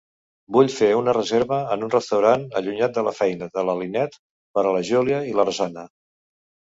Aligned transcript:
Vull 0.55 0.69
fer 0.75 0.87
una 0.99 1.13
reserva 1.17 1.59
en 1.75 1.85
un 1.87 1.91
restaurant 1.95 2.47
allunyat 2.61 2.95
de 2.95 3.03
la 3.09 3.13
feina 3.21 3.51
de 3.59 3.67
la 3.69 3.77
Lynette 3.83 4.19
per 4.57 4.65
a 4.67 4.73
la 4.79 4.85
Julia 4.93 5.21
i 5.35 5.37
la 5.41 5.47
Rosanna. 5.51 5.85